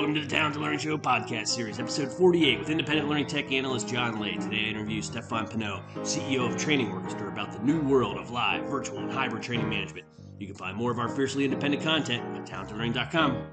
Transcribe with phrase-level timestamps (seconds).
[0.00, 3.86] Welcome to the Talented Learning Show podcast series, episode 48, with independent learning tech analyst
[3.86, 4.32] John Leh.
[4.36, 8.64] Today I interview Stefan Pineau, CEO of Training Orchestra, about the new world of live,
[8.64, 10.06] virtual, and hybrid training management.
[10.38, 13.44] You can find more of our fiercely independent content at talentedlearning.com.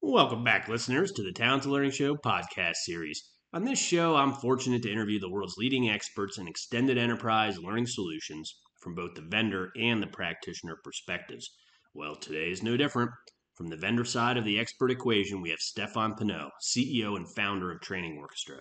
[0.00, 3.22] Welcome back, listeners, to the Talented Learning Show podcast series.
[3.52, 7.86] On this show, I'm fortunate to interview the world's leading experts in extended enterprise learning
[7.86, 11.48] solutions from both the vendor and the practitioner perspectives.
[11.94, 13.10] Well, today is no different.
[13.54, 17.70] From the vendor side of the expert equation, we have Stefan Pineau, CEO and founder
[17.70, 18.60] of Training Orchestra.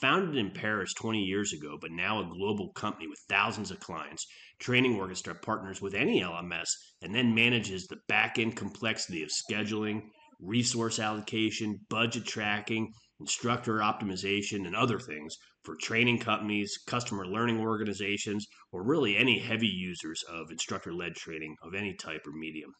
[0.00, 4.26] Founded in Paris 20 years ago, but now a global company with thousands of clients,
[4.58, 6.68] Training Orchestra partners with any LMS
[7.00, 10.02] and then manages the back end complexity of scheduling,
[10.40, 18.46] resource allocation, budget tracking, instructor optimization, and other things for training companies, customer learning organizations,
[18.72, 22.72] or really any heavy users of instructor led training of any type or medium.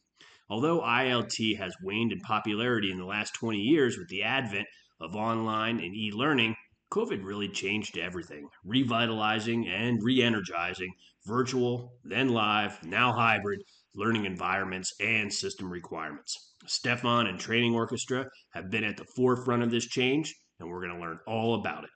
[0.49, 4.67] Although ILT has waned in popularity in the last 20 years with the advent
[4.99, 6.55] of online and e learning,
[6.91, 10.93] COVID really changed everything, revitalizing and re energizing
[11.25, 13.61] virtual, then live, now hybrid
[13.95, 16.53] learning environments and system requirements.
[16.67, 20.93] Stefan and Training Orchestra have been at the forefront of this change, and we're going
[20.95, 21.89] to learn all about it.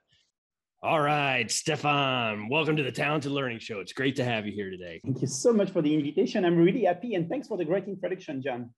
[0.81, 3.81] All right, Stefan, welcome to the Talented Learning Show.
[3.81, 5.01] It's great to have you here today.
[5.03, 6.45] Thank you so much for the invitation.
[6.45, 8.69] I'm really happy, and thanks for the great introduction, John.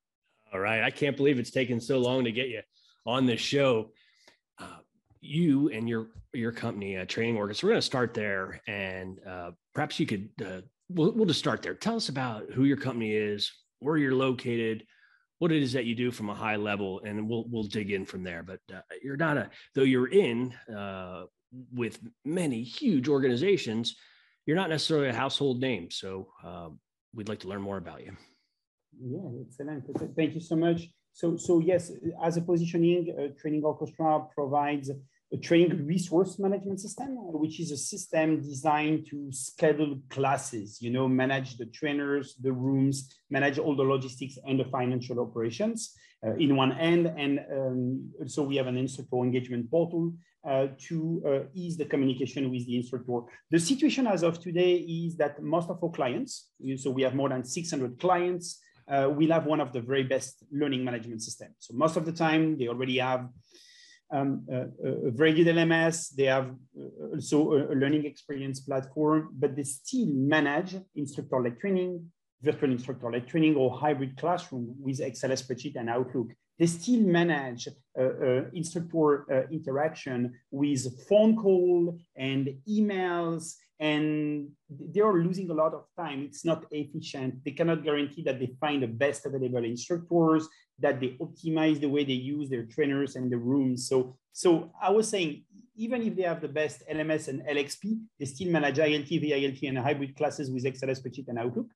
[0.52, 2.62] All right, I can't believe it's taken so long to get you
[3.06, 3.92] on this show.
[4.58, 4.78] Uh,
[5.22, 9.52] you and your your company, uh, Training Orchestra, we're going to start there, and uh,
[9.76, 10.30] perhaps you could.
[10.94, 11.74] We'll, we'll just start there.
[11.74, 14.86] Tell us about who your company is, where you're located,
[15.40, 18.06] what it is that you do from a high level, and we'll we'll dig in
[18.06, 18.44] from there.
[18.44, 21.24] But uh, you're not a though you're in uh,
[21.74, 23.96] with many huge organizations,
[24.46, 25.90] you're not necessarily a household name.
[25.92, 26.70] So uh,
[27.14, 28.16] we'd like to learn more about you.
[29.02, 30.16] Yeah, excellent.
[30.16, 30.90] Thank you so much.
[31.14, 31.92] So so yes,
[32.24, 34.92] as a positioning, uh, Training Orchestra provides
[35.34, 41.08] a training resource management system, which is a system designed to schedule classes, you know,
[41.08, 45.94] manage the trainers, the rooms, manage all the logistics and the financial operations
[46.26, 47.08] uh, in one end.
[47.18, 50.14] And um, so we have an instructor engagement portal
[50.48, 53.22] uh, to uh, ease the communication with the instructor.
[53.52, 57.30] The situation as of today is that most of our clients, so we have more
[57.30, 58.60] than 600 clients,
[58.92, 61.56] uh, will have one of the very best learning management systems.
[61.60, 63.30] So most of the time they already have
[64.12, 66.14] um, a, a, very good LMS.
[66.16, 72.06] They have uh, also a, learning experience platform, but they still manage instructor-led training,
[72.42, 76.28] virtual instructor-led training, or hybrid classroom with Excel spreadsheet and Outlook.
[76.60, 77.68] They still manage
[77.98, 85.54] uh, uh, instructor uh, interaction with phone call and emails and they are losing a
[85.56, 86.22] lot of time.
[86.22, 87.44] It's not efficient.
[87.44, 90.48] They cannot guarantee that they find the best available instructors,
[90.82, 93.88] that they optimize the way they use their trainers and the rooms.
[93.88, 95.44] So, so I was saying,
[95.76, 99.78] even if they have the best LMS and LXP, they still manage ILT, VILT, and
[99.78, 101.68] hybrid classes with Excel spreadsheet and Outlook.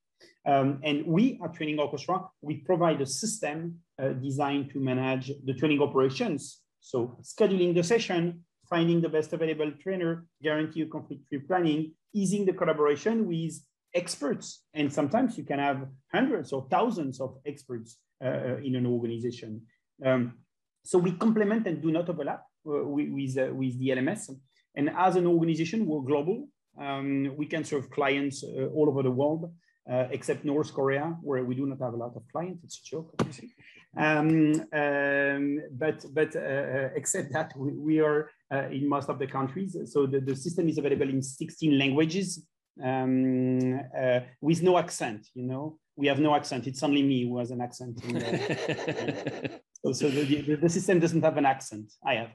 [0.46, 5.54] Um, and we at Training Orchestra, we provide a system uh, designed to manage the
[5.54, 6.62] training operations.
[6.82, 12.54] So scheduling the session, finding the best available trainer, guarantee you conflict-free planning, easing the
[12.54, 13.60] collaboration with
[13.94, 14.64] experts.
[14.74, 19.62] And sometimes you can have hundreds or thousands of experts in an organization.
[20.06, 20.34] Um,
[20.84, 24.30] so we complement and do not overlap uh, with, with, uh, with, the LMS.
[24.76, 26.48] And as an organization, we're global.
[26.80, 29.52] Um, we can serve clients uh, all over the world
[29.90, 32.64] uh, except North Korea, where we do not have a lot of clients.
[32.64, 33.54] It's a joke, obviously.
[33.98, 39.20] Um, um, but but uh, uh, except that, we, we are uh, in most of
[39.20, 39.78] the countries.
[39.86, 42.46] So the, the system is available in 16 languages
[42.84, 45.78] um, uh, with no accent, you know.
[45.96, 46.68] We have no accent.
[46.68, 48.02] It's only me who has an accent.
[48.02, 51.94] The, so so the, the, the system doesn't have an accent.
[52.06, 52.32] I have.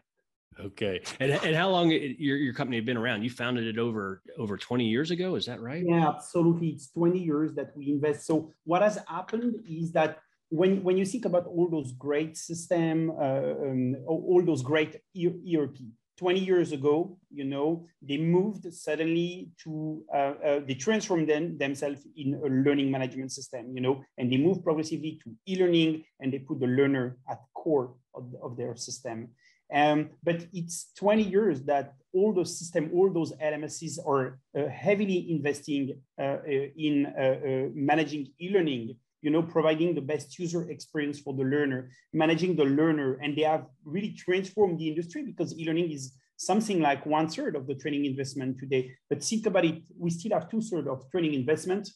[0.59, 1.01] Okay.
[1.21, 3.23] And, and how long your, your company had been around?
[3.23, 5.83] You founded it over over 20 years ago, is that right?
[5.87, 6.69] Yeah, absolutely.
[6.69, 8.27] It's 20 years that we invest.
[8.27, 10.19] So what has happened is that
[10.51, 15.77] when, when you think about all those great system, uh, um, all those great ERP,
[16.21, 22.07] 20 years ago, you know, they moved suddenly to, uh, uh, they transformed them, themselves
[22.15, 26.39] in a learning management system, you know, and they moved progressively to e-learning and they
[26.39, 29.31] put the learner at core of, of their system.
[29.73, 35.31] Um, but it's 20 years that all those system, all those LMSs are uh, heavily
[35.31, 41.35] investing uh, uh in uh, managing e-learning, you know, providing the best user experience for
[41.35, 46.15] the learner, managing the learner, and they have really transformed the industry because e-learning is
[46.37, 48.91] something like one third of the training investment today.
[49.11, 51.91] But think about it, we still have two thirds of training investment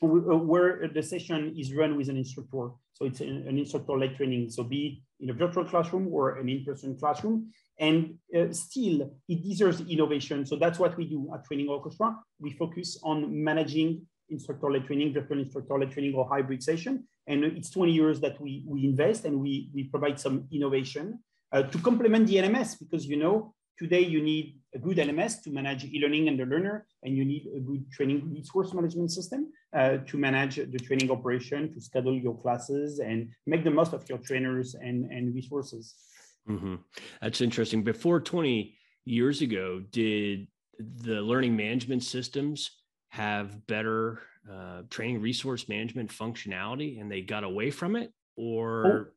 [0.00, 2.70] where the session is run with an instructor.
[2.92, 4.50] So it's an, an instructor-led training.
[4.50, 7.50] So be in a virtual classroom or an in-person classroom.
[7.78, 10.46] And uh, still, it deserves innovation.
[10.46, 12.16] So that's what we do at Training Orchestra.
[12.38, 17.04] We focus on managing instructor-led training, virtual instructor-led training or hybrid session.
[17.26, 21.20] And it's 20 years that we, we invest and we, we provide some innovation
[21.52, 25.50] uh, to complement the LMS because, you know, today you need a good LMS to
[25.50, 29.98] manage e-learning and the learner, and you need a good training resource management system uh,
[30.06, 34.18] to manage the training operation, to schedule your classes and make the most of your
[34.18, 35.94] trainers and, and resources.
[36.48, 36.76] Mm-hmm.
[37.20, 37.82] That's interesting.
[37.82, 42.70] Before 20 years ago, did the learning management systems
[43.16, 44.20] have better
[44.50, 48.12] uh, training resource management functionality and they got away from it?
[48.36, 49.12] Or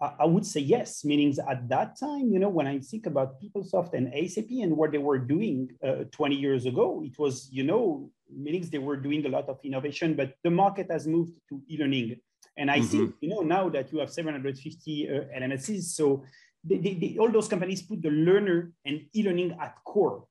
[0.00, 3.40] oh, I would say yes, meaning at that time, you know, when I think about
[3.40, 7.64] PeopleSoft and SAP and what they were doing uh, 20 years ago, it was, you
[7.64, 11.60] know, meaning they were doing a lot of innovation, but the market has moved to
[11.70, 12.16] e-learning.
[12.56, 12.86] And I mm-hmm.
[12.86, 16.24] think, you know, now that you have 750 uh, LMSs, so
[16.64, 20.24] they, they, they, all those companies put the learner and e-learning at core,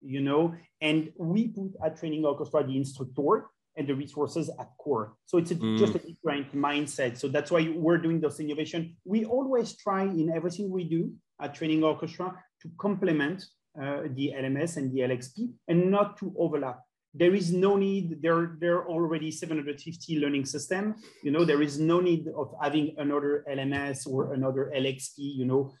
[0.00, 3.46] you know, and we put at Training Orchestra the instructor
[3.76, 5.14] and the resources at core.
[5.26, 5.78] So it's a, mm.
[5.78, 7.16] just a different mindset.
[7.16, 8.96] So that's why we're doing this innovation.
[9.04, 13.44] We always try in everything we do at Training Orchestra to complement
[13.80, 16.80] uh, the LMS and the LXP and not to overlap.
[17.14, 20.96] There is no need, there, there are already 750 learning system.
[21.22, 25.72] You know, there is no need of having another LMS or another LXP, you know,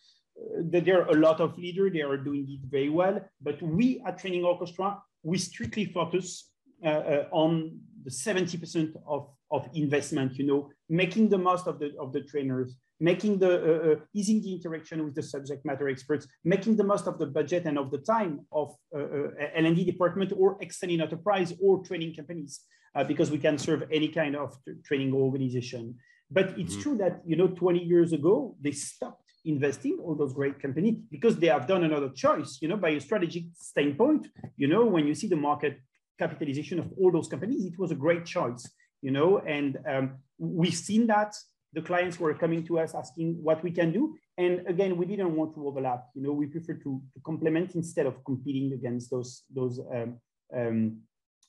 [0.56, 4.02] uh, there are a lot of leaders, they are doing it very well, but we
[4.06, 6.50] at Training Orchestra, we strictly focus
[6.84, 11.90] uh, uh, on the 70% of, of investment, you know, making the most of the,
[11.98, 16.28] of the trainers, making the, uh, uh, easing the interaction with the subject matter experts,
[16.44, 20.32] making the most of the budget and of the time of uh, uh L&D department
[20.36, 22.60] or extending enterprise or training companies,
[23.08, 25.96] because we can serve any kind of training organization.
[26.30, 26.82] But it's mm-hmm.
[26.82, 31.36] true that, you know, 20 years ago, they stopped investing all those great companies because
[31.38, 35.14] they have done another choice you know by a strategic standpoint you know when you
[35.14, 35.78] see the market
[36.18, 38.68] capitalization of all those companies, it was a great choice,
[39.02, 41.34] you know, and um, we've seen that
[41.72, 44.16] the clients were coming to us asking what we can do.
[44.36, 48.06] And again, we didn't want to overlap, you know, we prefer to, to complement instead
[48.06, 50.18] of competing against those, those, um,
[50.56, 50.98] um,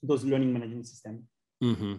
[0.04, 1.24] those learning management systems.
[1.64, 1.96] Mm-hmm.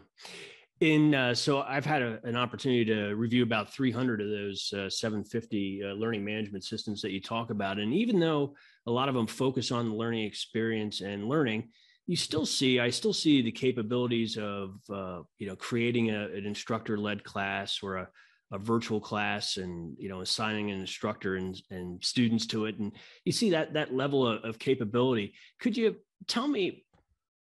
[0.80, 4.88] In uh, so I've had a, an opportunity to review about 300 of those uh,
[4.88, 8.54] 750 uh, learning management systems that you talk about, and even though
[8.86, 11.68] a lot of them focus on the learning experience and learning,
[12.06, 16.44] you still see i still see the capabilities of uh, you know creating a, an
[16.46, 18.08] instructor led class or a,
[18.52, 22.78] a virtual class and you know assigning an instructor and, and students to it.
[22.78, 22.92] And
[23.24, 25.34] you see that that level of, of capability.
[25.60, 25.96] Could you
[26.26, 26.84] tell me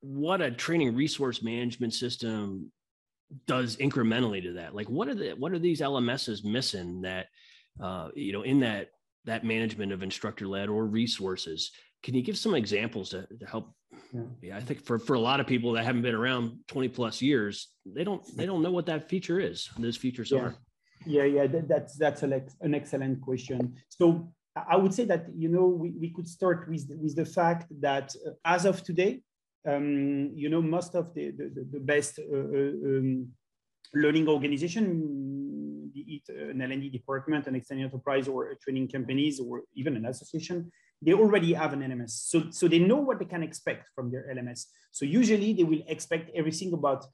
[0.02, 2.72] what a training resource management system
[3.46, 7.28] does incrementally to that like what are the what are these lms's missing that
[7.82, 8.90] uh, you know in that
[9.26, 11.72] that management of instructor led or resources
[12.04, 13.74] can you give some examples to, to help
[14.14, 14.22] yeah.
[14.42, 14.58] yeah.
[14.58, 17.68] i think for for a lot of people that haven't been around 20 plus years
[17.86, 20.40] they don't they don't know what that feature is those features yeah.
[20.40, 20.56] are
[21.06, 24.32] yeah yeah that, that's that's an excellent question so
[24.70, 28.16] i would say that you know we, we could start with with the fact that
[28.26, 29.22] uh, as of today
[29.68, 33.28] um, you know most of the the, the best uh, uh um,
[33.94, 34.86] learning organization
[35.94, 40.72] be it an L&D department, an extended enterprise, or training companies, or even an association,
[41.02, 42.12] they already have an LMS.
[42.32, 44.66] So, so they know what they can expect from their LMS.
[44.92, 47.06] So usually they will expect everything about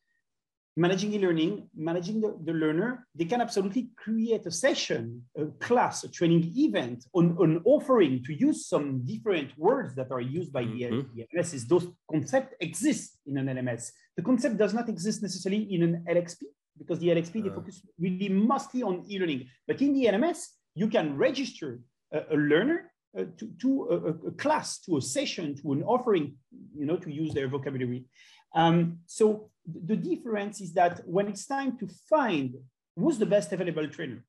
[0.75, 3.07] managing e-learning, managing the, the learner.
[3.15, 8.33] They can absolutely create a session, a class, a training event, on, an offering to
[8.33, 11.01] use some different words that are used by mm-hmm.
[11.15, 11.67] the, the LMS.
[11.67, 13.91] Those concepts exist in an LMS.
[14.17, 16.43] The concept does not exist necessarily in an LXP
[16.77, 17.43] because the LXP, uh.
[17.43, 19.47] they focus really mostly on e-learning.
[19.67, 24.31] But in the LMS, you can register a, a learner uh, to, to a, a,
[24.31, 26.35] class, to a session, to an offering,
[26.75, 28.05] you know, to use their vocabulary.
[28.55, 32.55] Um, so the difference is that when it's time to find
[32.95, 34.23] who's the best available trainer,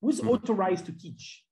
[0.00, 0.30] who's mm-hmm.
[0.30, 1.44] authorized to teach,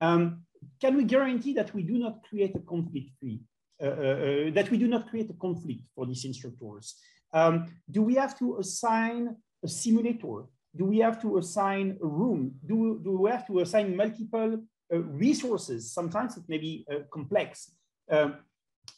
[0.00, 0.42] um,
[0.80, 3.40] can we guarantee that we do not create a conflict free,
[3.82, 6.96] uh, uh, uh, that we do not create a conflict for these instructors?
[7.32, 10.44] Um, do we have to assign a simulator?
[10.76, 12.54] Do we have to assign a room?
[12.66, 14.60] Do, do we have to assign multiple
[14.92, 15.92] uh, resources.
[15.92, 17.72] Sometimes it may be uh, complex.
[18.10, 18.36] Um,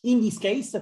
[0.03, 0.75] in this case,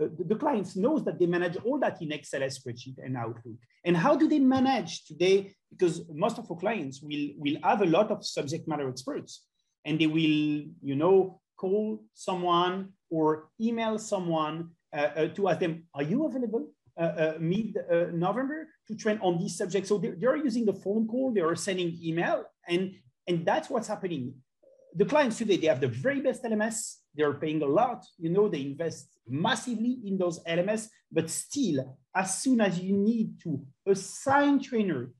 [0.00, 3.58] uh, the clients knows that they manage all that in Excel spreadsheet and Outlook.
[3.84, 5.54] And how do they manage today?
[5.70, 9.46] Because most of our clients will, will have a lot of subject matter experts
[9.84, 15.84] and they will, you know, call someone or email someone uh, uh, to ask them,
[15.94, 16.70] are you available?
[17.00, 19.86] uh, uh, mid-November to train on this subject.
[19.86, 22.92] So they're, they're using the phone call, they are sending email, and,
[23.26, 24.34] and that's what's happening.
[24.94, 26.96] The clients today, they have the very best LMS.
[27.14, 28.04] They're paying a lot.
[28.18, 33.40] You know, they invest massively in those LMS, but still, as soon as you need
[33.42, 35.12] to assign trainer,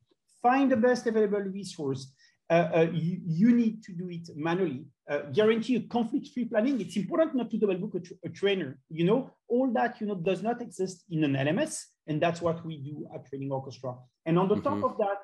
[0.42, 2.12] find the best available resource,
[2.48, 4.84] uh, uh, you, you, need to do it manually.
[5.08, 6.80] Uh, guarantee a conflict-free planning.
[6.80, 8.76] It's important not to double book a, tra a, trainer.
[8.88, 12.64] You know, all that you know does not exist in an LMS, and that's what
[12.66, 13.94] we do at Training Orchestra.
[14.26, 14.64] And on the mm -hmm.
[14.64, 14.90] top mm-hmm.
[14.90, 15.20] of that,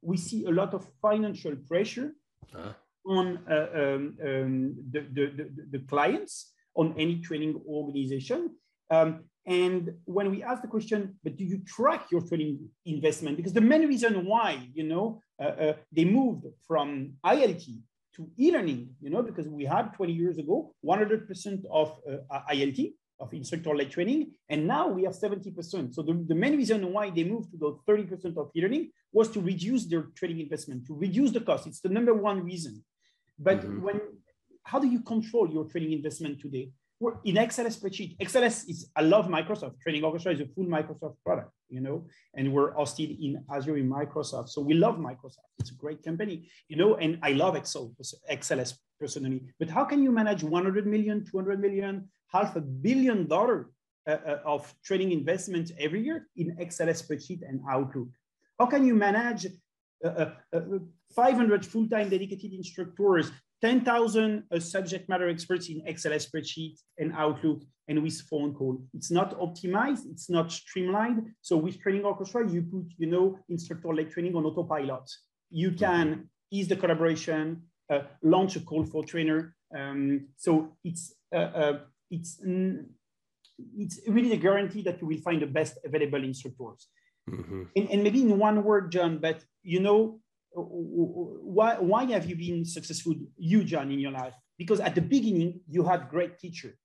[0.00, 2.14] we see a lot of financial pressure
[2.52, 2.74] -huh.
[3.06, 8.50] On uh, um, um, the, the, the, the, clients on any training organization.
[8.90, 13.36] Um, and when we ask the question, but do you track your training investment?
[13.36, 17.64] Because the main reason why, you know, uh, uh, they moved from ILT
[18.16, 23.32] to e-learning, you know, because we had 20 years ago, 100% of uh, ILT, of
[23.34, 25.94] instructor-led training, and now we have 70%.
[25.94, 29.40] So the, the main reason why they moved to the 30% of e-learning was to
[29.40, 31.66] reduce their training investment, to reduce the cost.
[31.66, 32.82] It's the number one reason.
[33.46, 33.82] But mm -hmm.
[33.84, 33.98] when,
[34.70, 36.66] how do you control your training investment today?
[37.00, 38.18] we're in XLS spreadsheet.
[38.18, 39.80] XLS is, I love Microsoft.
[39.80, 43.88] Training Orchestra is a full Microsoft product, you know, and we're hosted in Azure in
[43.88, 44.50] Microsoft.
[44.50, 45.48] So we love Microsoft.
[45.58, 47.92] It's a great company, you know, and I love Excel,
[48.30, 49.40] XLS personally.
[49.58, 53.70] But how can you manage 100 million, 200 million, half a billion dollar
[54.06, 58.08] uh, uh, of training investment every year in XLS spreadsheet and Outlook?
[58.58, 59.46] How can you manage
[60.02, 63.30] 500 full-time dedicated instructors
[63.62, 68.82] 10,000 uh, subject matter experts in Excel spreadsheet and Outlook and with phone call.
[68.94, 71.26] It's not optimized, it's not streamlined.
[71.42, 75.10] So with Training Orchestra, you put, you know, instructor-led training on autopilot.
[75.50, 79.54] You can ease the collaboration, uh, launch a call for trainer.
[79.76, 81.78] Um, so it's, uh, uh,
[82.10, 82.84] it's, mm,
[83.76, 86.88] it's really a guarantee that you will find the best available instructors.
[87.26, 87.62] Mm -hmm.
[87.76, 90.20] and, and maybe in one word, John, but you know,
[90.52, 94.34] why, why have you been successful, you, John, in your life?
[94.58, 96.76] Because at the beginning, you had great teacher.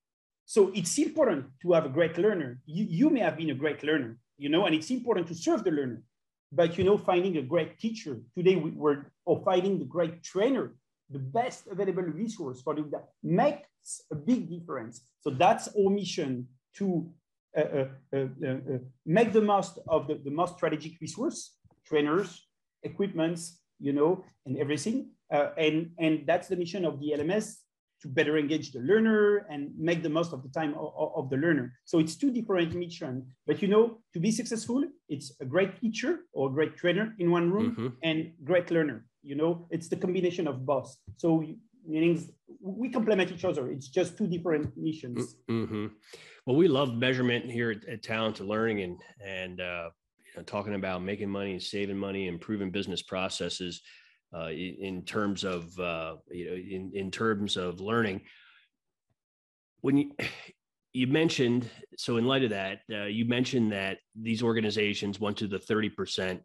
[0.46, 2.62] So it's important to have a great learner.
[2.66, 5.64] You, you may have been a great learner, you know, and it's important to serve
[5.64, 6.04] the learner.
[6.52, 10.76] But, you know, finding a great teacher, today we, we're or finding the great trainer,
[11.10, 15.02] the best available resource for you that makes a big difference.
[15.22, 17.10] So that's our mission to
[17.58, 22.48] uh, uh, uh, make the most of the, the most strategic resource, trainers,
[22.84, 25.10] equipments, you know, and everything.
[25.32, 27.56] Uh, and, and that's the mission of the LMS
[28.02, 31.38] to better engage the learner and make the most of the time of, of, the
[31.38, 31.74] learner.
[31.86, 33.24] So it's two different missions.
[33.48, 37.32] But you know, to be successful, it's a great teacher or a great trainer in
[37.32, 37.92] one room mm -hmm.
[38.04, 39.00] and great learner.
[39.24, 40.90] You know, it's the combination of both.
[41.18, 41.28] So
[41.88, 42.16] meaning
[42.60, 43.72] we complement each other.
[43.72, 45.38] It's just two different missions.
[45.48, 45.86] Mm -hmm.
[46.46, 49.90] Well, we love measurement here at, at Talented Learning, and and uh,
[50.36, 53.82] know, talking about making money and saving money, improving business processes
[54.36, 58.22] uh, in terms of uh, you know in, in terms of learning.
[59.82, 60.12] When you
[60.94, 65.48] you mentioned so in light of that, uh, you mentioned that these organizations went to
[65.48, 66.42] the thirty percent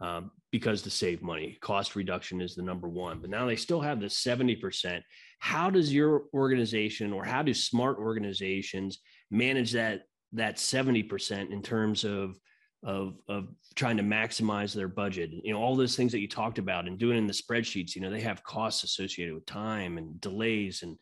[0.00, 3.20] um, because to save money, cost reduction is the number one.
[3.20, 5.02] But now they still have the seventy percent.
[5.38, 9.00] How does your organization or how do smart organizations
[9.30, 10.02] manage that
[10.32, 12.38] that seventy percent in terms of
[12.82, 15.30] of of trying to maximize their budget.
[15.42, 18.02] You know all those things that you talked about and doing in the spreadsheets you
[18.02, 20.96] know they have costs associated with time and delays and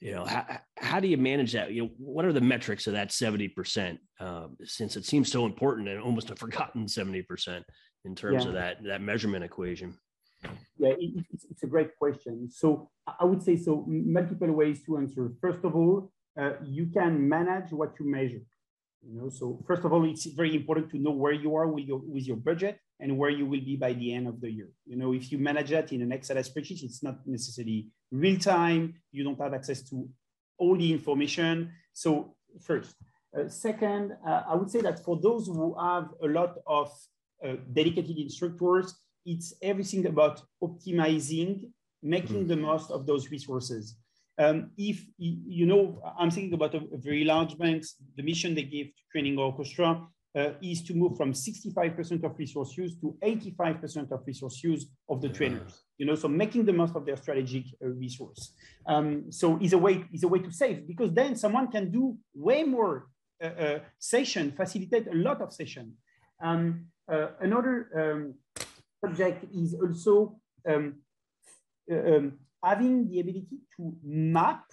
[0.00, 1.72] you know how, how do you manage that?
[1.72, 5.88] You know what are the metrics of that 70% uh, since it seems so important
[5.88, 7.62] and almost a forgotten 70%
[8.04, 8.48] in terms yeah.
[8.48, 9.96] of that that measurement equation?
[10.78, 12.48] Yeah it, it's, it's a great question.
[12.50, 15.32] So i would say so multiple ways to answer.
[15.40, 18.42] First of all uh, you can manage what you measure
[19.08, 21.84] you know, so first of all, it's very important to know where you are with
[21.84, 24.68] your with your budget and where you will be by the end of the year.
[24.84, 28.94] You know, if you manage that in an Excel spreadsheet, it's not necessarily real time.
[29.12, 30.08] You don't have access to
[30.58, 31.72] all the information.
[31.92, 32.96] So first,
[33.38, 36.90] uh, second, uh, I would say that for those who have a lot of
[37.46, 41.70] uh, dedicated instructors, it's everything about optimizing,
[42.02, 43.96] making mm the most of those resources.
[44.38, 48.64] Um, if you know, I'm thinking about a, a, very large banks, the mission they
[48.64, 54.12] give to training orchestra uh, is to move from 65% of resource use to 85%
[54.12, 55.84] of resource use of the trainers.
[55.96, 58.52] You know, so making the most of their strategic uh, resource.
[58.86, 62.18] Um, so is a way is a way to save because then someone can do
[62.34, 63.06] way more
[63.42, 65.94] uh, uh session, facilitate a lot of session.
[66.42, 68.34] Um, uh, another um,
[69.02, 70.38] subject is also
[70.68, 70.96] um,
[71.90, 72.32] uh, um,
[72.66, 74.64] having the ability to map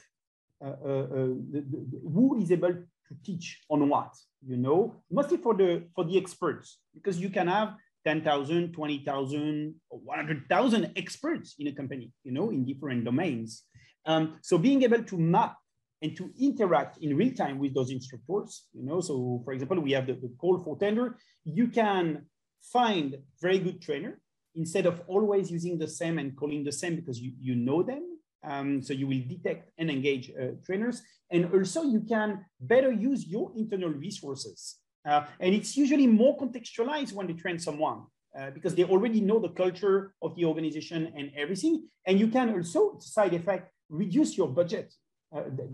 [0.63, 4.11] uh, uh, uh, the, the, who is able to teach on what,
[4.47, 10.91] you know, mostly for the for the experts, because you can have 10,000, 20,000, 100,000
[10.95, 13.63] experts in a company, you know, in different domains.
[14.05, 15.55] Um, so being able to map
[16.01, 19.91] and to interact in real time with those instructors, you know, so for example, we
[19.91, 22.25] have the, the call for tender, you can
[22.61, 24.19] find very good trainer
[24.55, 28.03] instead of always using the same and calling the same because you, you know them.
[28.45, 31.01] Um, so you will detect and engage uh, trainers.
[31.31, 34.77] And also you can better use your internal resources.
[35.05, 38.03] Uh, and it's usually more contextualized when you train someone
[38.37, 41.87] uh, because they already know the culture of the organization and everything.
[42.05, 44.93] And you can also, side effect, reduce your budget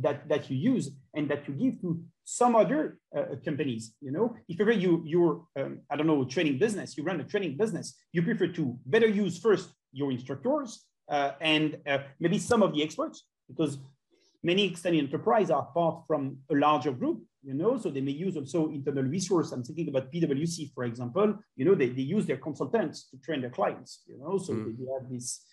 [0.02, 3.94] that, that you use and that you give to some other uh, companies.
[4.02, 7.24] You know, if ever you, you're, um, I don't know, training business, you run a
[7.24, 12.62] training business, you prefer to better use first your instructors uh, and uh, maybe some
[12.62, 13.80] of the experts because
[14.44, 18.36] many extended enterprise are part from a larger group you know, so they may use
[18.36, 19.52] also internal resource.
[19.52, 23.42] I'm thinking about PwC, for example, you know, they, they use their consultants to train
[23.42, 24.78] their clients, you know, so mm.
[24.78, 25.46] they, have this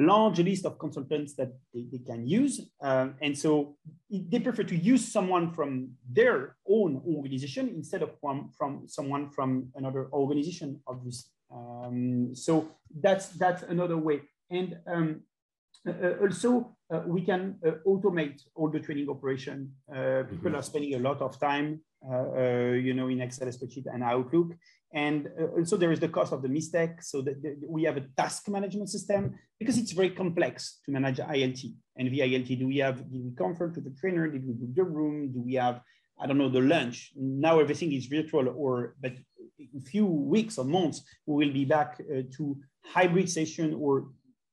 [0.00, 2.60] large list of consultants that they, they can use.
[2.80, 3.76] Um, and so
[4.10, 9.68] they prefer to use someone from their own organization instead of from, from someone from
[9.74, 11.30] another organization, obviously.
[11.52, 12.68] Um, so
[13.00, 14.22] that's, that's another way.
[14.50, 15.22] And um,
[16.20, 17.56] also, uh, we can
[17.86, 19.72] automate all the training operation.
[19.88, 20.54] people mm-hmm.
[20.54, 24.52] are spending a lot of time, you know, in Excel spreadsheet and Outlook.
[24.92, 27.00] And also there is the cost of the mistake.
[27.02, 31.74] So that we have a task management system because it's very complex to manage ILT.
[31.96, 32.58] And VILT.
[32.58, 34.28] Do we have, did we confirm to the trainer?
[34.28, 35.32] Did we book the room?
[35.32, 35.80] Do we have,
[36.18, 37.12] I don't know, the lunch?
[37.16, 39.12] Now everything is virtual or, but
[39.58, 44.08] in a few weeks or months, we will be back uh, to hybrid session or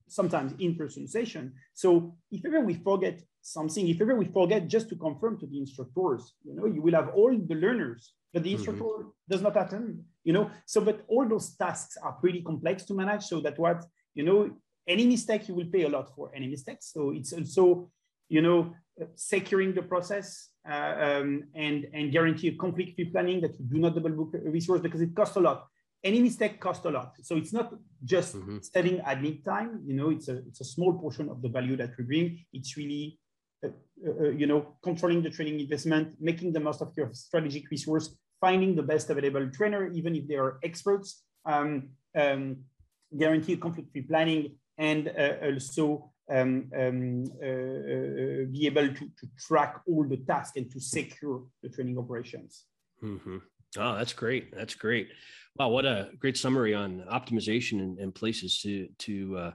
[0.08, 1.54] sometimes in-person session.
[1.74, 5.60] So if ever we forget something, if ever we forget just to confirm to the
[5.60, 9.10] instructors, you know, you will have all the learners, but the instructor mm-hmm.
[9.30, 10.50] does not attend, you know.
[10.66, 13.24] So, but all those tasks are pretty complex to manage.
[13.24, 14.52] So that what, you know,
[14.88, 16.92] any mistake, you will pay a lot for any mistakes.
[16.94, 17.90] So it's also,
[18.30, 18.74] you know,
[19.16, 23.96] securing the process uh, um, and, and guarantee a conflict-free planning that you do not
[23.96, 25.68] double book a resource because it costs a lot
[26.04, 27.16] any mistake costs a lot.
[27.24, 28.60] So it's not just mm-hmm.
[28.62, 29.82] studying admin time.
[29.86, 32.46] You know, it's a it's a small portion of the value that we bring.
[32.54, 33.20] It's really
[33.64, 33.70] uh,
[34.06, 38.16] uh, uh, you know controlling the training investment, making the most of your strategic resource,
[38.40, 42.58] finding the best available trainer, even if they are experts, um, um,
[43.18, 49.82] guarantee conflict-free planning, and uh, also um, um, uh, uh, be able to, to track
[49.88, 52.66] all the tasks and to secure the training operations.
[53.04, 53.38] Mm-hmm.
[53.78, 54.56] Oh, that's great.
[54.56, 55.10] That's great.
[55.60, 59.52] Wow, what a great summary on optimization and, and places to to uh,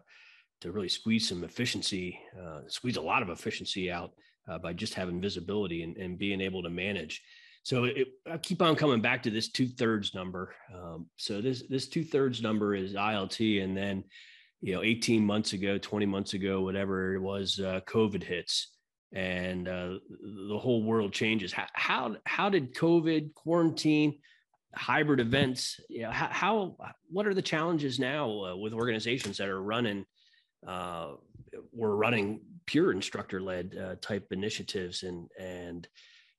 [0.62, 4.12] to really squeeze some efficiency, uh, squeeze a lot of efficiency out
[4.48, 7.22] uh, by just having visibility and, and being able to manage.
[7.64, 10.54] So it, I keep on coming back to this two thirds number.
[10.74, 14.04] Um, so this this two thirds number is ILT, and then
[14.62, 18.68] you know, 18 months ago, 20 months ago, whatever it was, uh, COVID hits
[19.12, 19.98] and uh,
[20.48, 21.52] the whole world changes.
[21.52, 24.20] How, how, how did COVID quarantine,
[24.74, 26.76] hybrid events, you know, how,
[27.10, 30.04] what are the challenges now uh, with organizations that are running,
[30.66, 31.12] uh,
[31.72, 35.88] we're running pure instructor led uh, type initiatives and, and,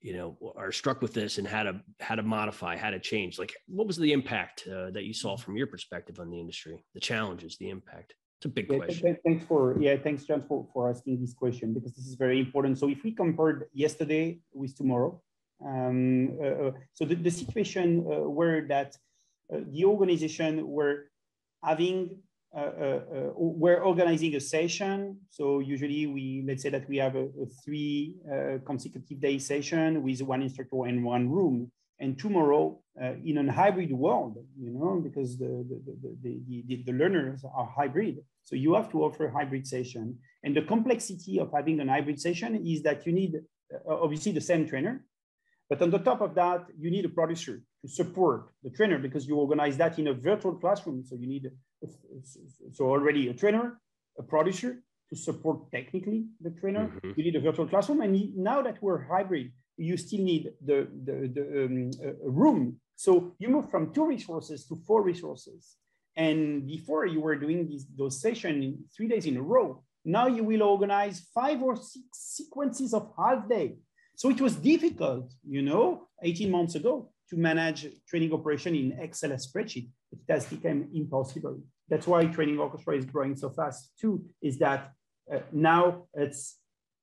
[0.02, 3.40] you know, are struck with this and how to, how to modify, how to change,
[3.40, 6.84] like what was the impact uh, that you saw from your perspective on the industry,
[6.94, 8.16] the challenges, the impact?
[8.40, 9.18] It's a big yeah, question.
[9.26, 12.78] Thanks for yeah, thanks John for, for asking this question because this is very important.
[12.78, 15.22] So if we compared yesterday with tomorrow,
[15.66, 18.96] um, uh, uh so the, the situation uh, where that
[19.54, 21.10] uh, the organization were
[21.64, 22.18] having
[22.56, 25.18] uh, uh, we're organizing a session.
[25.32, 28.16] So usually we let's say that we have a, a three
[28.64, 33.92] consecutive day session with one instructor and one room and tomorrow uh, in a hybrid
[33.92, 35.78] world, you know, because the, the,
[36.22, 38.18] the, the, the, learners are hybrid.
[38.44, 40.18] So you have to offer hybrid session.
[40.44, 43.36] And the complexity of having an hybrid session is that you need
[43.74, 45.06] uh, obviously the same trainer,
[45.70, 49.28] but on the top of that, you need a producer to support the trainer because
[49.28, 51.04] you organize that in a virtual classroom.
[51.04, 51.46] So you need,
[51.84, 51.88] a,
[52.72, 53.80] so already a trainer,
[54.20, 56.88] a producer to support technically the trainer.
[56.88, 57.12] Mm-hmm.
[57.16, 58.02] You need a virtual classroom.
[58.02, 62.78] And now that we're hybrid, you still need the, the, the um, uh, room.
[62.96, 65.76] So you move from two resources to four resources.
[66.16, 70.44] And before you were doing these, those sessions three days in a row, now you
[70.44, 73.78] will organize five or six sequences of half day.
[74.16, 79.32] So it was difficult, you know, 18 months ago to manage training operation in Excel
[79.32, 79.90] spreadsheet.
[80.12, 81.62] It has become impossible.
[81.90, 84.92] That's why training orchestra is growing so fast too, is that
[85.32, 86.58] uh, now it's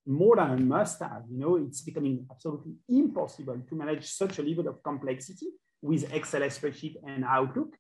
[0.07, 1.25] more than a must-have.
[1.31, 5.46] You know, it's becoming absolutely impossible to manage such a level of complexity
[5.83, 7.77] with Excel spreadsheet and Outlook.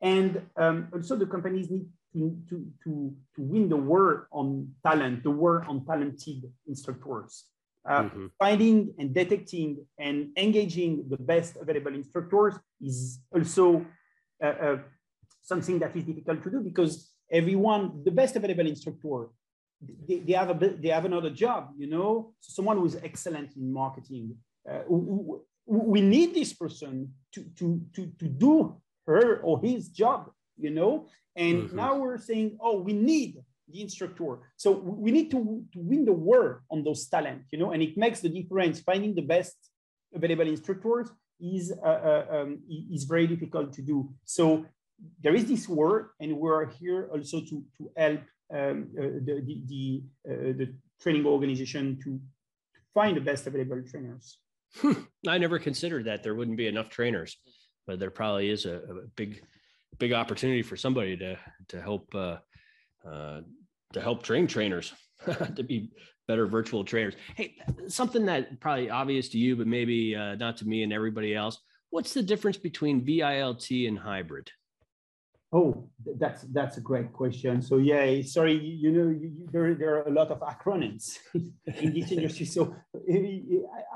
[0.00, 5.24] And um, also the companies need to, to, to, to win the war on talent,
[5.24, 7.44] the war on talented instructors.
[7.88, 8.26] Uh, mm-hmm.
[8.38, 13.86] Finding and detecting and engaging the best available instructors is also
[14.44, 14.78] uh, uh,
[15.40, 19.28] something that is difficult to do because everyone, the best available instructor,
[20.06, 23.56] they, they, have, a, they have another job, you know, so someone who is excellent
[23.56, 24.36] in marketing.
[24.68, 24.80] Uh,
[25.64, 31.08] we need this person to, to, to, to do her or his job, you know,
[31.36, 31.76] and mm-hmm.
[31.76, 33.36] now we're saying, oh, we need
[33.70, 34.38] the instructor.
[34.56, 37.96] So we need to, to win the war on those talent, you know, and it
[37.96, 38.80] makes the difference.
[38.80, 39.56] Finding the best
[40.14, 44.10] available instructors is uh, uh, um, is very difficult to do.
[44.24, 44.66] So
[45.22, 48.20] there is this war, and we're here also to to help
[48.52, 52.18] um, uh, the the the, uh, the, training organization to,
[52.92, 54.38] find the best available trainers.
[55.28, 57.36] I never considered that there wouldn't be enough trainers,
[57.86, 59.40] but there probably is a, a big
[59.98, 62.12] big opportunity for somebody to to help
[63.10, 63.40] uh,
[63.92, 64.92] to help train trainers
[65.56, 65.90] to be
[66.26, 67.14] better virtual trainers.
[67.34, 67.56] Hey,
[67.88, 71.58] something that probably obvious to you, but maybe uh, not to me and everybody else.
[71.90, 74.50] What's the difference between VILT and hybrid?
[75.50, 77.62] Oh, that's that's a great question.
[77.62, 81.94] So yeah, sorry, you, you know, you, there, there are a lot of acronyms in
[81.94, 82.44] this industry.
[82.44, 82.76] So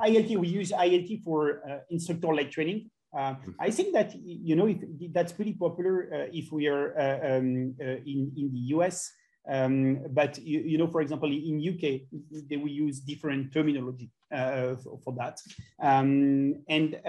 [0.02, 2.90] ILT, we use ILT for uh, instructor-led training.
[3.16, 4.74] Uh, I think that you know
[5.12, 9.12] that's pretty popular uh, if we are uh, um, uh, in in the US.
[9.48, 12.02] Um, but you, you, know, for example, in UK,
[12.48, 15.40] they will use different terminology uh, for, for, that,
[15.82, 17.00] um, and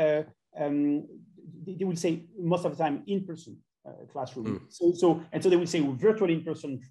[0.59, 1.05] um,
[1.63, 3.57] they will say most of the time in person
[4.11, 4.45] classroom.
[4.45, 4.61] Mm.
[4.69, 6.81] So so and so they will say virtual in person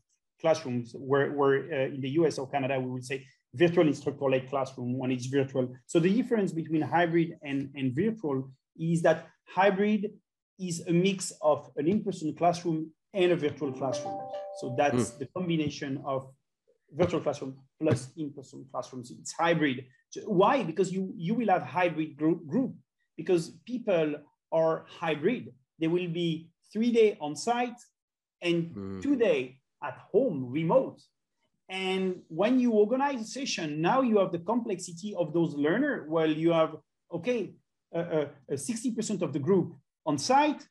[0.40, 5.10] classrooms where, where in the US or Canada we would say virtual instructor-led classroom when
[5.10, 5.74] it's virtual.
[5.86, 10.12] So the difference between hybrid and, and virtual is that hybrid
[10.58, 14.18] is a mix of an in-person classroom and a virtual classroom.
[14.60, 15.18] So that's mm.
[15.18, 16.28] the combination of
[16.92, 19.10] virtual classroom plus in-person classrooms.
[19.10, 19.84] It's hybrid.
[20.24, 20.62] Why?
[20.62, 22.74] Because you, you will have hybrid group, group
[23.16, 24.14] because people
[24.50, 25.52] are hybrid.
[25.78, 27.80] They will be three day on site
[28.40, 29.02] and mm.
[29.02, 31.00] two day at home remote.
[31.72, 36.04] And when you organize a session, now you have the complexity of those learner.
[36.06, 36.76] Well, you have,
[37.10, 37.54] okay,
[37.94, 40.62] 60% of the group on site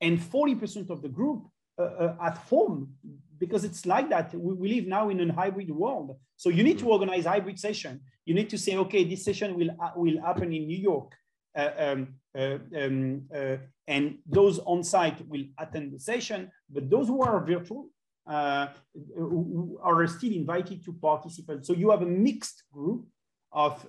[0.00, 1.44] and 40% of the group
[1.78, 2.92] uh, uh, at home
[3.38, 4.34] because it's like that.
[4.34, 6.16] We, we, live now in a hybrid world.
[6.36, 6.94] So you need to mm.
[6.96, 8.00] organize hybrid session.
[8.26, 11.12] You need to say, okay, this session will, uh, will happen in New York.
[11.56, 17.06] Uh, um, uh, um, uh, and those on site will attend the session, but those
[17.06, 17.88] who are virtual
[18.26, 21.64] are still invited to participate.
[21.66, 23.06] So you have a mixed group
[23.52, 23.86] of,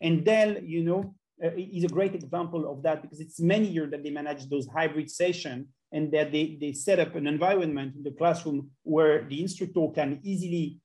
[0.00, 3.90] and Dell, you know, uh, is a great example of that because it's many years
[3.90, 8.02] that they manage those hybrid sessions and that they, they set up an environment in
[8.04, 10.78] the classroom where the instructor can easily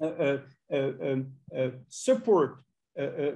[0.00, 0.38] uh, uh,
[0.72, 2.64] uh um, uh, support
[2.98, 3.34] a,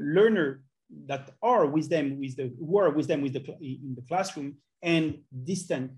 [0.00, 0.62] learner
[1.06, 4.56] that are with them with the who are with them with the in the classroom
[4.82, 5.90] and distant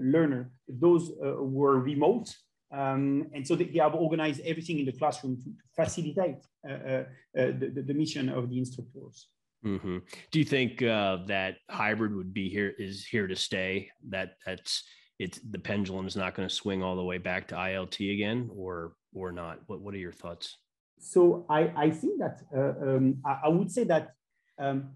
[0.00, 2.34] learner those were remote
[2.72, 7.84] um, and so they, have organized everything in the classroom to, facilitate uh, uh, the,
[7.86, 9.28] the, mission of the instructors.
[9.64, 9.98] Mm-hmm.
[10.30, 13.90] Do you think uh, that hybrid would be here is here to stay?
[14.08, 14.84] That that's
[15.18, 18.50] it's the pendulum is not going to swing all the way back to ILT again,
[18.52, 19.60] or or not?
[19.66, 20.56] What what are your thoughts?
[20.98, 24.14] So I I think that uh, um, I, I, would say that
[24.58, 24.90] um,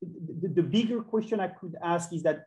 [0.00, 2.44] the, the, bigger question I could ask is that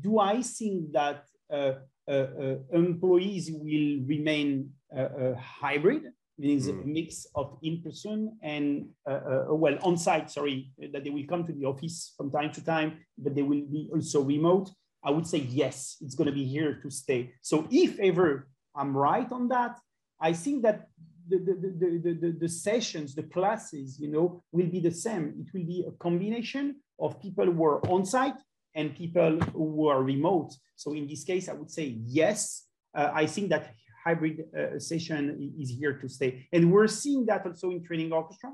[0.00, 1.72] do I think that uh,
[2.06, 6.02] uh, uh, employees will remain uh, hybrid,
[6.38, 6.82] means mm.
[6.82, 10.30] a mix of in-person and well on-site.
[10.30, 13.62] Sorry, that they will come to the office from time to time, but they will
[13.62, 14.70] be also remote.
[15.02, 17.32] I would say yes, it's going to be here to stay.
[17.40, 19.78] So if ever I'm right on that,
[20.20, 20.88] I think that
[21.28, 25.34] the, the, the, the, the, sessions, the classes, you know, will be the same.
[25.40, 28.40] It will be a combination of people who are on site
[28.74, 30.52] and people who are remote.
[30.76, 32.66] So in this case, I would say yes.
[32.94, 36.46] Uh, I think that hybrid uh, session is here to stay.
[36.52, 38.52] And we're seeing that also in training orchestra.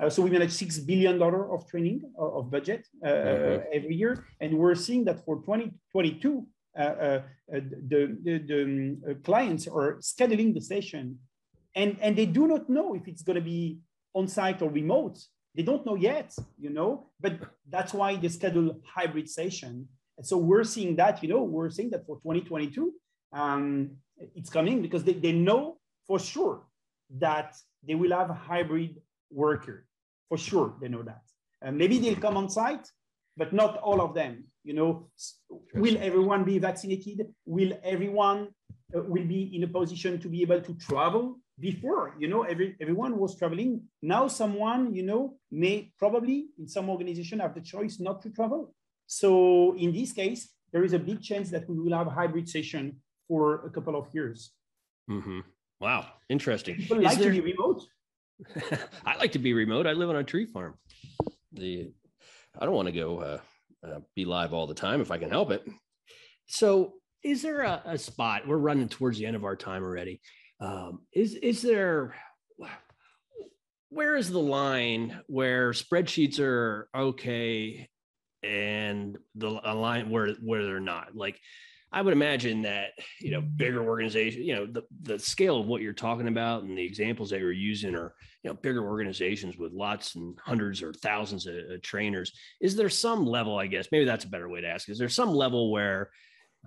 [0.00, 3.62] Uh, so we manage $6 billion of training uh, of budget uh, mm-hmm.
[3.72, 4.26] every year.
[4.40, 6.46] And we're seeing that for 2022,
[6.78, 11.18] uh, the, the, the um, clients are scheduling the session
[11.74, 13.78] and, and they do not know if it's going to be
[14.14, 15.18] on site or remote.
[15.54, 19.88] They don't know yet, you know, but that's why they schedule hybrid session.
[20.16, 22.92] And so we're seeing that, you know, we're seeing that for 2022,
[23.32, 23.90] um,
[24.34, 26.64] it's coming because they, they know for sure
[27.18, 27.54] that
[27.86, 29.86] they will have a hybrid worker.
[30.28, 31.22] For sure, they know that.
[31.64, 32.88] Uh, maybe they'll come on site,
[33.36, 34.44] but not all of them.
[34.64, 35.08] You know,
[35.74, 37.26] will everyone be vaccinated?
[37.44, 38.48] Will everyone
[38.96, 41.38] uh, will be in a position to be able to travel?
[41.62, 43.82] Before, you know, every, everyone was traveling.
[44.02, 48.74] Now, someone, you know, may probably in some organization have the choice not to travel.
[49.06, 52.48] So in this case, there is a big chance that we will have a hybrid
[52.48, 52.96] session
[53.28, 54.50] for a couple of years.
[55.08, 55.40] Mm-hmm.
[55.80, 56.74] Wow, interesting.
[56.76, 57.32] People is like there...
[57.32, 57.84] to be remote.
[59.06, 59.86] I like to be remote.
[59.86, 60.74] I live on a tree farm.
[61.52, 61.92] The
[62.58, 63.38] I don't want to go uh,
[63.86, 65.64] uh, be live all the time if I can help it.
[66.46, 68.48] So, is there a, a spot?
[68.48, 70.20] We're running towards the end of our time already.
[70.62, 72.14] Um, is is there?
[73.88, 77.90] Where is the line where spreadsheets are okay
[78.42, 81.16] and the line where where they're not?
[81.16, 81.38] Like,
[81.90, 85.82] I would imagine that you know bigger organizations, you know, the the scale of what
[85.82, 89.72] you're talking about and the examples that you're using are you know bigger organizations with
[89.72, 92.32] lots and hundreds or thousands of, of trainers.
[92.60, 94.88] Is there some level, I guess, maybe that's a better way to ask.
[94.88, 96.10] Is there some level where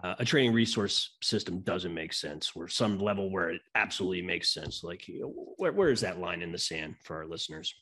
[0.04, 4.54] uh, a training resource system doesn't make sense, or some level where it absolutely makes
[4.54, 4.84] sense?
[4.84, 7.74] Like, you know, where where is that line in the sand for our listeners?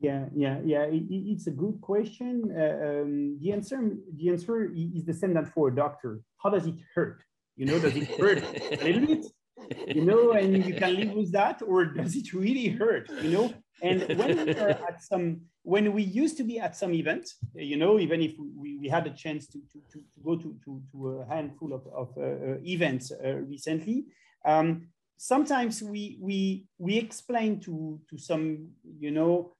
[0.00, 0.82] Yeah, yeah, yeah.
[0.82, 2.54] It, it's a good question.
[2.56, 6.20] Uh, um, the answer, the answer is the same that for a doctor.
[6.42, 7.22] How does it hurt?
[7.56, 9.26] You know, does it hurt a little bit?
[9.88, 13.10] You know, and you can live with that, or does it really hurt?
[13.22, 16.92] You know, and when we are at some, when we used to be at some
[16.94, 20.36] event, you know, even if we, we had a chance to, to, to, to go
[20.36, 24.04] to, to, to a handful of, of uh, uh events uh, recently,
[24.44, 29.52] um, sometimes we we we explain to to some you know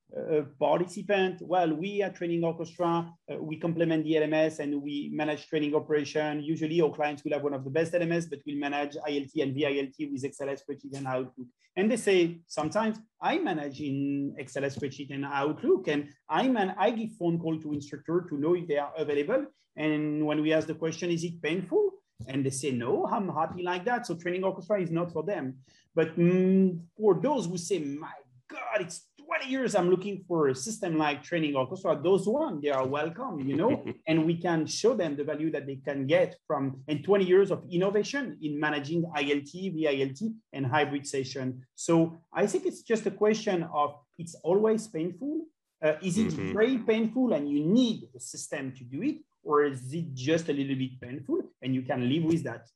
[0.58, 5.74] participant, well, we at Training Orchestra, uh, we complement the LMS and we manage training
[5.74, 6.42] operation.
[6.42, 9.54] Usually our clients will have one of the best LMS, but we'll manage ILT and
[9.54, 11.46] VILT with XLS spreadsheet and Outlook.
[11.76, 16.90] And they say, sometimes I manage in XLS spreadsheet and Outlook, and I, man, I
[16.90, 19.46] give phone call to instructor to know if they are available.
[19.76, 21.90] And when we ask the question, is it painful?
[22.28, 24.06] And they say, no, I'm happy like that.
[24.06, 25.56] So training orchestra is not for them.
[25.96, 28.12] But mm, for those who say, my
[28.48, 32.68] God, it's 20 years I'm looking for a system like training orchestra, those one, they
[32.68, 36.36] are welcome, you know, and we can show them the value that they can get
[36.46, 40.20] from and 20 years of innovation in managing ILT, VILT,
[40.52, 41.62] and hybrid session.
[41.74, 45.46] So I think it's just a question of it's always painful.
[45.82, 46.52] Uh, is it mm-hmm.
[46.52, 49.16] very painful and you need a system to do it?
[49.42, 52.68] Or is it just a little bit painful and you can live with that?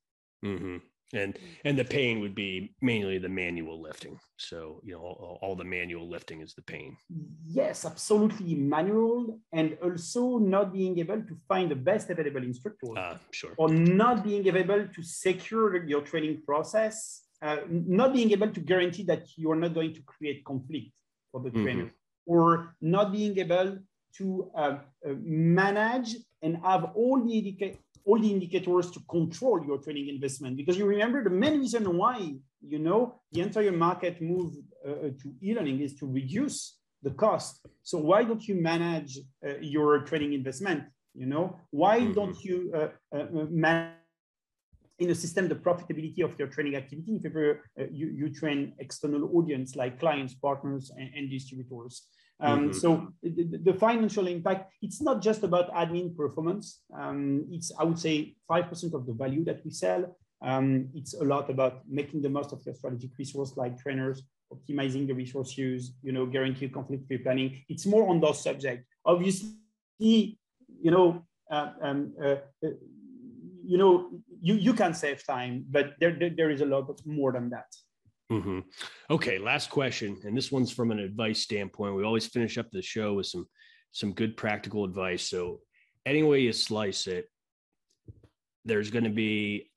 [0.45, 0.79] Mm-hmm
[1.13, 4.19] and and the pain would be mainly the manual lifting.
[4.37, 6.97] So you know all, all, the manual lifting is the pain.
[7.47, 13.17] Yes absolutely manual and also not being able to find the best available instructor uh,
[13.31, 13.55] sure.
[13.57, 19.05] or not being able to secure your training process uh, not being able to guarantee
[19.05, 20.93] that you are not going to create conflict
[21.31, 21.63] for the mm-hmm.
[21.63, 21.91] trainer
[22.27, 23.79] or not being able
[24.17, 27.77] to uh, uh manage and have all the indica-
[28.09, 30.57] all the indicators to control your training investment.
[30.57, 32.17] Because you remember the main reason why,
[32.73, 33.01] you know,
[33.33, 37.53] the entire market moved uh, uh, to e-learning is to reduce the cost.
[37.83, 40.85] So why don't you manage uh, your training investment?
[41.15, 42.15] You know, why mm-hmm.
[42.15, 43.93] don't you uh, uh, uh, manage
[44.99, 49.31] in a system the profitability of your training activity if ever you, you train external
[49.37, 52.09] audience like clients, partners, and, and distributors?
[52.41, 52.73] Um, mm-hmm.
[52.73, 56.83] So the, the, financial impact, it's not just about admin performance.
[56.97, 60.17] Um, it's, I would say, 5% of the value that we sell.
[60.41, 64.23] Um, it's a lot about making the most of your strategic resource like trainers,
[64.53, 67.65] optimizing the resource use, you know, guarantee conflict-free planning.
[67.69, 68.87] It's more on those subjects.
[69.05, 69.51] Obviously,
[69.99, 72.71] you know, uh, um, uh, uh,
[73.65, 77.33] you know, you, you can save time, but there, there, there is a lot more
[77.33, 77.67] than that.
[78.31, 78.61] Mm-hmm.
[79.11, 81.95] Okay, last question, and this one's from an advice standpoint.
[81.95, 83.47] We always finish up the show with some
[83.93, 85.23] some good practical advice.
[85.23, 85.61] So,
[86.05, 87.27] any way you slice it,
[88.67, 89.71] there's going to be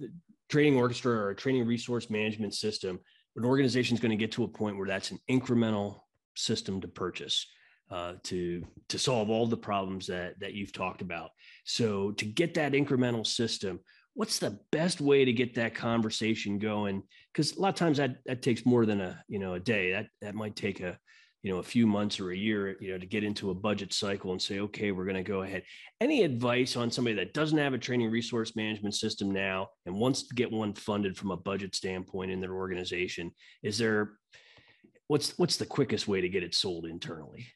[0.50, 3.00] training orchestra or a training resource management system.
[3.38, 6.02] An organization is going to get to a point where that's an incremental
[6.36, 7.48] system to purchase
[7.90, 11.30] uh, to to solve all the problems that that you've talked about.
[11.64, 13.80] So, to get that incremental system,
[14.14, 17.04] what's the best way to get that conversation going?
[17.32, 19.92] Because a lot of times that that takes more than a you know a day.
[19.92, 20.98] That that might take a
[21.44, 23.94] you know a few months or a year you know to get into a budget
[23.94, 25.64] cycle and say okay we're going to go ahead.
[26.00, 30.28] Any advice on somebody that doesn't have a training resource management system now and wants
[30.28, 33.32] to get one funded from a budget standpoint in their organization
[33.64, 34.14] is there
[35.08, 37.48] what's what's the quickest way to get it sold internally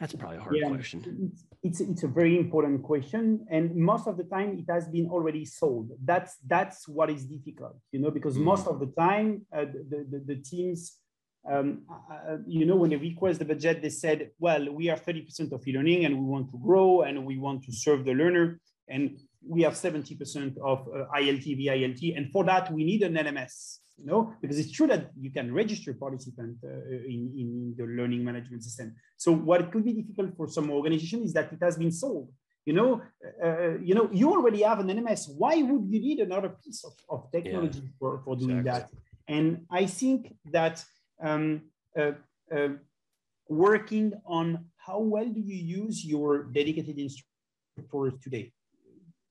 [0.00, 1.32] that's probably a hard yeah, question.
[1.62, 5.44] It's, it's a very important question, and most of the time it has been already
[5.44, 5.90] sold.
[6.04, 8.44] That's that's what is difficult, you know, because mm.
[8.44, 10.98] most of the time uh, the, the, the teams
[11.50, 15.52] um, uh, you know, when they request the budget, they said, well, we are 30%
[15.52, 18.60] of e-learning and we want to grow and we want to serve the learner.
[18.88, 22.16] And we have 70% of uh, ILT, VILT.
[22.16, 25.52] And for that, we need an LMS, you know, because it's true that you can
[25.52, 26.68] register participant uh,
[27.14, 28.94] in, in the learning management system.
[29.16, 32.30] So what could be difficult for some organization is that it has been sold.
[32.64, 33.02] You know,
[33.42, 35.28] uh, you know, you already have an LMS.
[35.36, 38.98] Why would you need another piece of, of technology yeah, for, for doing exactly.
[39.26, 39.34] that?
[39.34, 40.84] And I think that
[41.22, 41.62] um,
[41.98, 42.12] uh,
[42.54, 42.68] uh,
[43.48, 48.52] working on how well do you use your dedicated instructors today?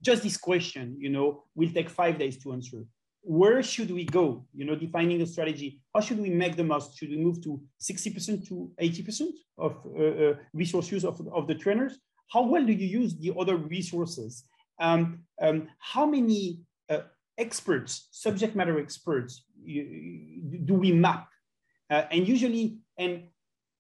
[0.02, 2.86] Just this question, you know, will take five days to answer.
[3.22, 4.46] Where should we go?
[4.54, 5.82] You know, defining a strategy.
[5.94, 6.98] How should we make the most?
[6.98, 9.28] Should we move to 60% to 80%
[9.58, 12.00] of uh, uh, resource use of, of the trainers?
[12.32, 14.44] How well do you use the other resources?
[14.80, 17.02] Um, um, how many uh,
[17.38, 21.28] experts, subject matter experts, you, do we map
[21.90, 23.24] uh, and usually, and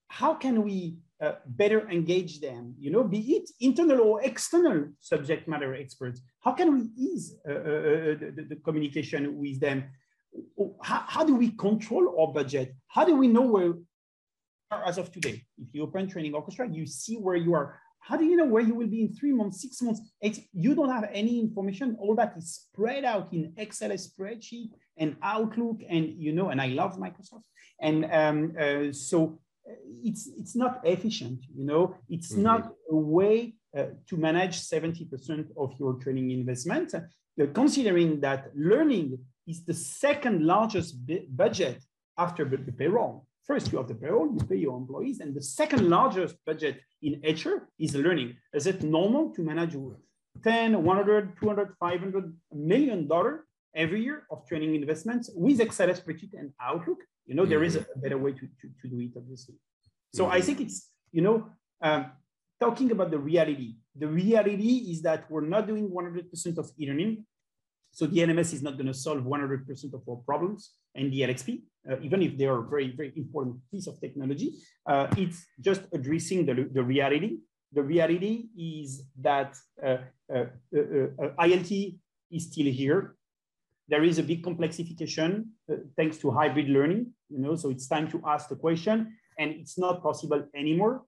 [0.08, 5.47] how can we uh, better engage them, you know, be it internal or external subject
[5.47, 6.21] matter experts?
[6.41, 9.86] How can we ease uh, uh, uh the, the, communication with them?
[10.84, 12.75] How, how, do we control our budget?
[12.88, 13.73] How do we know where
[14.86, 15.41] as of today?
[15.58, 17.80] If you open Training Orchestra, you see where you are.
[17.99, 19.99] How do you know where you will be in three months, six months?
[20.21, 21.97] It's, you don't have any information.
[21.99, 26.67] All that is spread out in Excel spreadsheet and Outlook, and you know, and I
[26.67, 27.43] love Microsoft.
[27.82, 29.47] And um, uh, so uh,
[30.03, 31.39] it's it's not efficient.
[31.56, 32.43] You know, it's mm-hmm.
[32.43, 36.93] not a way uh, to manage 70% of your training investment.
[36.93, 40.95] Uh, considering that learning is the second largest
[41.30, 41.84] budget
[42.17, 43.27] after the payroll.
[43.45, 47.21] First, you have the payroll, you pay your employees, and the second largest budget in
[47.23, 48.36] HR is learning.
[48.53, 49.75] Is it normal to manage
[50.43, 53.45] 10, 100, 200, 500 million dollar
[53.78, 57.00] every year of training investments with Excel spreadsheet and Outlook?
[57.26, 57.52] You know, mm-hmm.
[57.52, 59.56] there is a better way to, to, to do it, obviously.
[60.13, 60.34] So mm-hmm.
[60.34, 61.50] I think it's, you know,
[61.82, 62.12] um,
[62.60, 63.76] talking about the reality.
[63.96, 67.26] The reality is that we're not doing 100% of e-learning.
[67.92, 71.62] So the LMS is not going to solve 100% of our problems and the LXP,
[71.90, 74.54] uh, even if they are a very, very important piece of technology.
[74.86, 77.38] Uh, it's just addressing the, the reality.
[77.74, 79.98] The reality is that uh,
[80.34, 80.80] uh, uh,
[81.22, 82.00] uh ILT
[82.32, 83.16] is still here.
[83.88, 85.45] There is a big complexification
[85.95, 89.78] thanks to hybrid learning, you know, so it's time to ask the question and it's
[89.78, 91.04] not possible anymore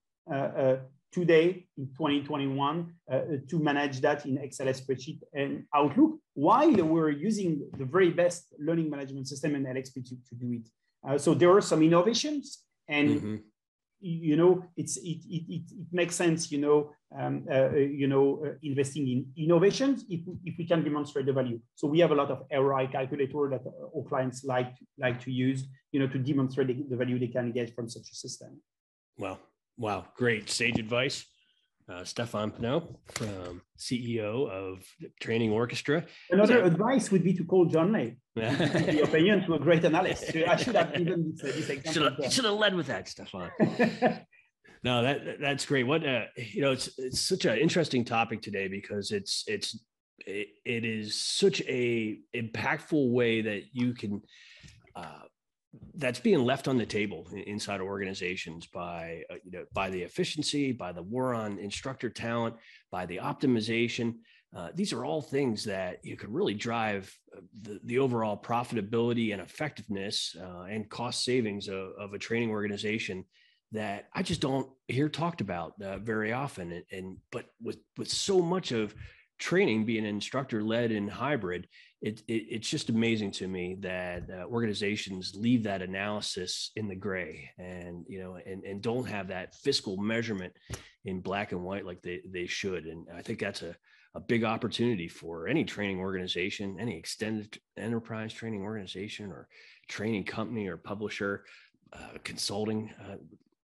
[1.12, 7.68] today in 2021 uh, to manage that in Excel spreadsheet and Outlook while we're using
[7.78, 10.70] the very best learning management system and LXP to, to do it.
[11.08, 13.36] Uh, so there are some innovations and mm-hmm.
[14.02, 18.42] You know it's it, it, it, it, makes sense you know um, uh, you know
[18.46, 21.60] uh, investing in innovations if, if we can demonstrate the value.
[21.76, 25.66] So we have a lot of ROI calculator that our clients like like to use
[25.92, 28.62] you know to demonstrate the, the value they can get from such a system.
[29.18, 29.40] Well
[29.80, 30.50] Wow, great.
[30.50, 31.26] Sage advice.
[31.90, 34.86] Uh, Stefan Pineau, from CEO of
[35.20, 36.06] Training Orchestra.
[36.30, 38.12] Another advice would be to call John Leh.
[38.36, 40.36] the opinion to a great analyst.
[40.36, 41.94] I should have given this, this example.
[41.94, 43.50] Should have, should have led with that, Stefan.
[44.84, 45.88] no, that that's great.
[45.88, 49.80] What uh, you know, it's it's such an interesting topic today because it's it's
[50.28, 54.22] it, it is such a impactful way that you can
[54.96, 55.24] uh,
[55.96, 60.72] that's being left on the table inside organizations by uh, you know by the efficiency
[60.72, 62.56] by the war on instructor talent
[62.92, 64.16] by the optimization
[64.56, 69.32] uh, these are all things that you could really drive uh, the, the overall profitability
[69.32, 73.24] and effectiveness uh, and cost savings of, of, a training organization
[73.72, 76.72] that I just don't hear talked about uh, very often.
[76.72, 78.96] And, and, but with with so much of
[79.38, 81.68] training being instructor led and hybrid,
[82.02, 86.96] it, it, it's just amazing to me that uh, organizations leave that analysis in the
[86.96, 90.54] gray and you know and, and don't have that fiscal measurement
[91.06, 92.86] in black and white like they, they should.
[92.86, 93.76] And i think that's a,
[94.16, 99.48] a big opportunity for any training organization any extended enterprise training organization or
[99.90, 101.44] training company or publisher
[101.92, 103.16] uh, consulting uh,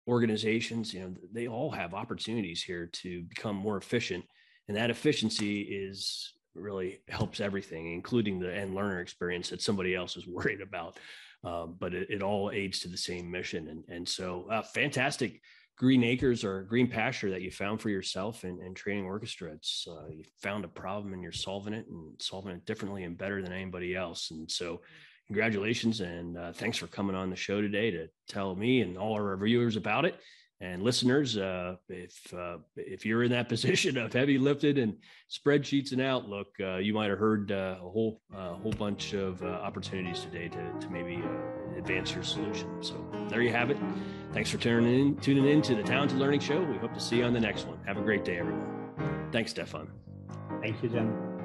[0.07, 4.25] organizations you know they all have opportunities here to become more efficient.
[4.67, 10.17] And that efficiency is really helps everything, including the end learner experience that somebody else
[10.17, 10.97] is worried about.
[11.43, 13.67] Um, but it, it, all aids to the same mission.
[13.67, 15.39] And, and so, uh, fantastic
[15.77, 19.51] green acres or green pasture that you found for yourself and, and training orchestra.
[19.51, 23.17] It's uh, you found a problem and you're solving it and solving it differently and
[23.17, 24.31] better than anybody else.
[24.31, 24.81] And so,
[25.27, 29.13] congratulations and uh, thanks for coming on the show today to tell me and all
[29.13, 30.15] our viewers about it.
[30.59, 34.97] And listeners, uh, if uh, if you're in that position of heavy lifted and
[35.29, 39.43] spreadsheets and Outlook, uh, you might have heard uh, a whole uh, whole bunch of
[39.43, 41.21] uh, opportunities today to, to maybe
[41.77, 42.81] advance your solution.
[42.81, 42.95] So
[43.29, 43.77] there you have it.
[44.33, 46.63] Thanks for tuning in tuning in to the Talented Learning Show.
[46.63, 47.77] We hope to see you on the next one.
[47.85, 49.29] Have a great day, everyone.
[49.31, 49.91] Thanks, Stefan.
[50.61, 51.36] Thank you, Jen.